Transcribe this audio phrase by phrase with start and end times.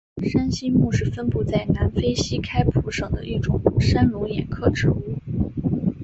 [0.23, 4.99] 山栖木是分布在南非西开普省的一种山龙眼科植物。